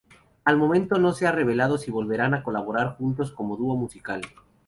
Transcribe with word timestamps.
Al 0.45 0.57
momento 0.57 0.97
no 0.97 1.11
se 1.11 1.27
ha 1.27 1.31
revelado 1.31 1.77
si 1.77 1.91
volverán 1.91 2.33
a 2.33 2.41
colaborar 2.41 2.95
juntos 2.97 3.31
como 3.31 3.55
dúo 3.55 3.75
musical. 3.77 4.21